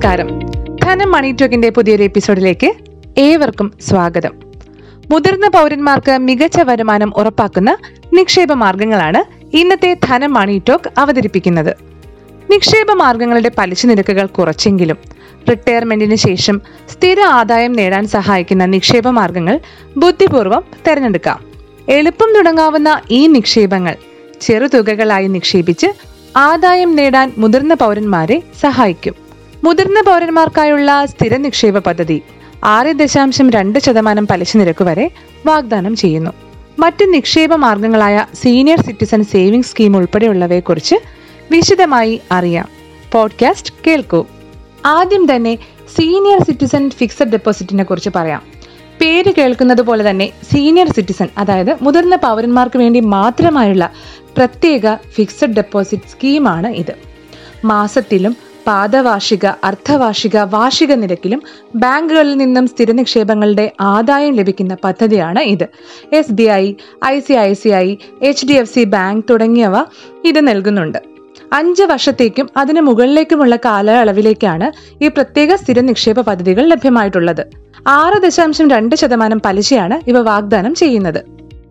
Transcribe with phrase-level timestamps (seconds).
[0.00, 0.38] നമസ്കാരം.
[0.82, 2.74] ധനം മണി ടോക്കിന്റെ പുതിയൊരു എപ്പിസോഡിലേക്ക്
[3.18, 4.30] ഏവർക്കും സ്വാഗതം.
[5.10, 7.76] മുതിർന്ന പൗരന്മാർക്ക് മികച്ച വരുമാനം ഉറപ്പാക്കുന്ന
[8.12, 9.24] നിക്ഷേപ മാർഗങ്ങളാണ്
[9.56, 11.76] ഇന്നത്തെ ധനം മണി ടോക്ക് അവതരിപ്പിക്കുന്നത്.
[12.50, 14.96] നിക്ഷേപ മാർഗങ്ങളുടെ പലിശ നിരക്കുകൾ കുറച്ചെങ്കിലും
[15.50, 19.60] റിട്ടയർമെന്റിന് ശേഷം സ്ഥിര ആദായം നേടാൻ സഹായിക്കുന്ന നിക്ഷേപ മാർഗങ്ങൾ
[19.96, 21.44] ബുദ്ധിപൂർവം തിരഞ്ഞെടുക്കാം.
[21.88, 23.94] എളുപ്പം തുടങ്ങാവുന്ന ഈ നിക്ഷേപങ്ങൾ
[24.40, 25.86] ചെറുതുകകളായി നിക്ഷേപിച്ച്
[26.36, 29.29] ആദായം നേടാൻ മുതിർന്ന പൗരന്മാരെ സഹായിക്കും.
[29.64, 32.22] മുതിർന്ന പൗരന്മാർക്കായുള്ള സ്ഥിര നിക്ഷേപ പദ്ധതി
[32.64, 35.10] ആറ് ദശാംശം രണ്ട് ശതമാനം പലിശ നിരക്ക് വരെ
[35.46, 36.30] വാഗ്ദാനം ചെയ്യുന്നു.
[36.78, 40.94] മറ്റ് നിക്ഷേപ മാർഗങ്ങളായ സീനിയർ സിറ്റിസൺ സേവിംഗ് സ്കീം ഉൾപ്പെടെയുള്ളവയെക്കുറിച്ച്
[41.50, 42.68] വിശദമായി അറിയാം.
[43.12, 44.26] പോഡ്കാസ്റ്റ് കേൾക്കൂ.
[44.86, 45.56] ആദ്യം തന്നെ
[45.96, 48.42] സീനിയർ സിറ്റിസൺ ഫിക്സഡ് ഡെപ്പോസിറ്റിനെ കുറിച്ച് പറയാം.
[49.00, 53.90] പേര് കേൾക്കുന്നത് പോലെ തന്നെ സീനിയർ സിറ്റിസൺ അതായത് മുതിർന്ന പൗരന്മാർക്ക് വേണ്ടി മാത്രമായുള്ള
[54.36, 56.94] പ്രത്യേക ഫിക്സഡ് ഡെപ്പോസിറ്റ് സ്കീമാണ് ഇത്.
[57.64, 61.42] മാസത്തിലും പാദവാർഷിക അർദ്ധവാർഷിക വാർഷിക നിരക്കിലും
[61.74, 65.66] ബാങ്കുകളിൽ നിന്നും സ്ഥിര നിക്ഷേപങ്ങളുടെ ആദായം ലഭിക്കുന്ന പദ്ധതിയാണ് ഇത്.
[66.12, 69.74] S B I I C I C I H D F C bank തുടങ്ങിയവ
[70.24, 70.98] ഇത് നൽകുന്നുണ്ട്.
[71.52, 74.72] അഞ്ച് വർഷത്തേക്കും അതിന് മുകളിലേക്കുമുള്ള കാലയളവിലേക്കാണ്
[75.04, 77.46] ഈ പ്രത്യേക സ്ഥിര നിക്ഷേപ പദ്ധതികൾ ലഭ്യമായിട്ടുള്ളത്.
[77.86, 81.24] ആറ് ദശാംശം രണ്ട് ശതമാനം പലിശയാണ് ഇവ വാഗ്ദാനം ചെയ്യുന്നത്.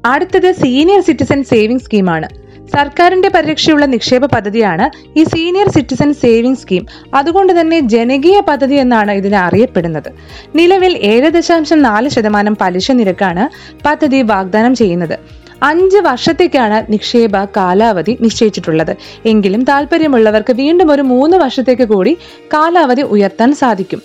[0.06, 2.39] അടുത്തത് സീനിയർ സിറ്റിസൺ സേവിംഗ് സ്കീമാണ്.
[2.76, 6.86] സർക്കാരിന്റെ പരിരക്ഷയുള്ള നിക്ഷേപ പദ്ധതിയാണ് ഈ സീനിയർ സിറ്റിസൺ സേവിംഗ് സ്കീം.
[7.14, 10.10] അതുകൊണ്ട് തന്നെ ജനകീയ പദ്ധതി എന്നാണ് ഇതിനെ അറിയപ്പെടുന്നത്.
[10.56, 13.50] നിലവിൽ ഏഴ് ദശാംശം നാല് ശതമാനം പലിശ നിരക്കാണ്
[13.86, 15.20] പദ്ധതി വാഗ്ദാനം ചെയ്യുന്നത്.
[15.64, 18.96] അഞ്ച് വർഷത്തേക്കാണ് നിക്ഷേപ കാലാവധി നിശ്ചയിച്ചിട്ടുള്ളത്.
[19.26, 22.18] എങ്കിലും താല്പര്യമുള്ളവർക്ക് വീണ്ടും ഒരു മൂന്ന് വർഷത്തേക്ക് കൂടി
[22.54, 24.02] കാലാവധി ഉയർത്താൻ സാധിക്കും.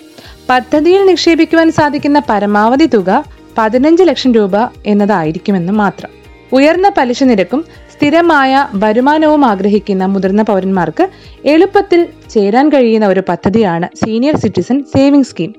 [0.51, 3.25] പദ്ധതിയിൽ നിക്ഷേപിക്കുവാൻ സാധിക്കുന്ന പരമാവധി തുക
[3.59, 6.11] പതിനഞ്ച് ലക്ഷം രൂപ എന്നതായിരിക്കുമെന്ന് മാത്രം.
[6.53, 11.05] ഉയർന്ന പലിശ നിരക്കും സ്ഥിരമായ വരുമാനവും ആഗ്രഹിക്കുന്ന മുതിർന്ന പൗരന്മാർക്ക്
[11.45, 15.55] എളുപ്പത്തിൽ ചേരാൻ കഴിയുന്ന ഒരു പദ്ധതിയാണ് സീനിയർ സിറ്റിസൺ സേവിംഗ് സ്കീം.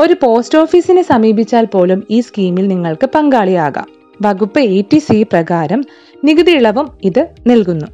[0.00, 3.86] ഒരു പോസ്റ്റ് ഓഫീസിനെ സമീപിച്ചാൽ പോലും ഈ സ്കീമിൽ നിങ്ങൾക്ക് പങ്കാളിയാകാം.
[4.22, 5.84] വകുപ്പ് എ പ്രകാരം
[6.24, 7.86] നികുതി ഇളവും ഇത് നൽകുന്നു.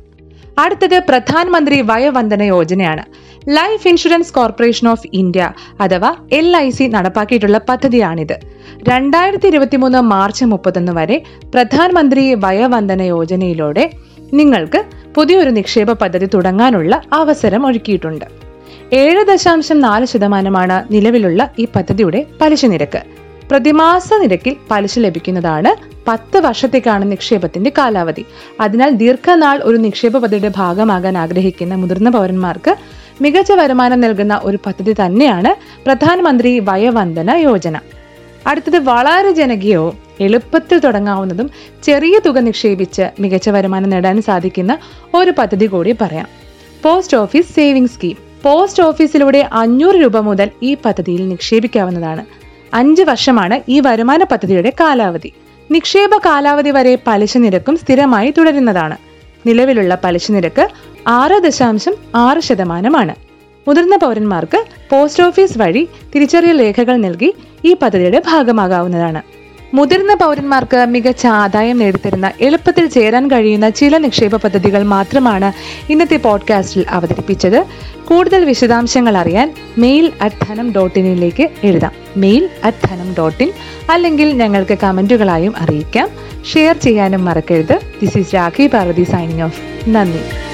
[0.59, 3.05] അടുത്തത് പ്രധാനമന്ത്രി വയോവന്ദന യോജനയാണ്.
[3.49, 8.37] Life insurance corporation of India അഥവാ എൽ ഐ സി നടപ്പാക്കിയിട്ടുള്ള പദ്ധതിയാണിത്.
[8.89, 11.23] രണ്ടായിരത്തി ഇരുപത്തി മൂന്ന് മാർച്ച് മുപ്പത്തൊന്ന് വരെ
[11.55, 13.91] പ്രധാനമന്ത്രി വയോവന്ദന യോജനയിലൂടെ
[14.33, 18.25] നിങ്ങൾക്ക് പുതിയൊരു നിക്ഷേപ പദ്ധതി തുടങ്ങാനുള്ള അവസരം ഒരുക്കിയിട്ടുണ്ട്.
[18.93, 23.24] ഏഴ് ദശാംശം നാല് ശതമാനമാണ് നിലവിലുള്ള ഈ പദ്ധതിയുടെ പലിശ നിരക്ക്.
[23.51, 25.71] പ്രതിമാസ നിരക്കിൽ പലിശ ലഭിക്കുന്നതാണ്
[26.09, 28.25] പത്ത് വർഷത്തേക്കാണ് നിക്ഷേപത്തിന്റെ കാലാവധി.
[28.61, 32.77] അതിനാൽ ദീർഘനാൾ ഒരു നിക്ഷേപ പദ്ധതിയുടെ ഭാഗമാകാൻ ആഗ്രഹിക്കുന്ന മുതിർന്ന പൗരന്മാർക്ക്
[33.21, 37.79] മികച്ച വരുമാനം നൽകുന്ന ഒരു പദ്ധതി തന്നെയാണ് പ്രധാനമന്ത്രി വയവന്ദന യോജന.
[38.47, 41.51] അടുത്തത് വളരെ ജനകീയവും എളുപ്പത്തിൽ തുടങ്ങാവുന്നതും
[41.83, 44.79] ചെറിയ തുക നിക്ഷേപിച്ച് മികച്ച വരുമാനം നേടാൻ സാധിക്കുന്ന
[45.15, 46.29] ഒരു പദ്ധതി കൂടി പറയാം.
[46.83, 48.17] Post office saving scheme.
[48.43, 52.44] Post ഓഫീസിലൂടെ അഞ്ഞൂറ് രൂപ മുതൽ ഈ പദ്ധതിയിൽ നിക്ഷേപിക്കാവുന്നതാണ്.
[52.75, 55.33] അഞ്ച് വർഷമാണ് ഈ വരുമാന പദ്ധതിയുടെ കാലാവധി.
[55.71, 58.97] നിക്ഷേപ കാലാവധി വരെ പലിശ നിരക്കും സ്ഥിരമായി തുടരുന്നതാണ്.
[59.47, 60.69] നിലവിലുള്ള പലിശ നിരക്ക്
[61.07, 63.15] ആറ് ദശാംശം ആറ് ശതമാനമാണ്.
[63.69, 67.35] മുതിർന്ന പൗരന്മാർക്ക് പോസ്റ്റ് ഓഫീസ് വഴി തിരിച്ചറിയൽ രേഖകൾ നൽകി
[67.65, 69.23] ഈ പദ്ധതിയുടെ ഭാഗമാകാവുന്നതാണ്.
[69.75, 75.53] മുതിർന്ന പൗരന്മാർക്ക് മികച്ച ആദായം നേടിത്തരുന്ന എളുപ്പത്തിൽ ചേരാൻ കഴിയുന്ന ചില നിക്ഷേപ പദ്ധതികൾ മാത്രമാണ്
[75.93, 77.65] ഇന്നത്തെ പോഡ്കാസ്റ്റിൽ അവതരിപ്പിച്ചത്.
[78.05, 81.91] കൂടുതൽ വിശദാംശങ്ങൾ അറിയാൻ മെയിൽ അറ്റ് ധനം ഡോട്ട് ഇനിലേക്ക് എഴുതാം.
[82.17, 83.53] Mail at Dhanam dot in
[83.91, 86.09] അല്ലെങ്കിൽ ഞങ്ങൾക്ക് കമന്റുകളായും അറിയിക്കാം.
[86.55, 87.79] ഷെയർ ചെയ്യാനും മറക്കരുത്.
[88.03, 90.54] This is Rakhi Parvathy signing off നന്ദി.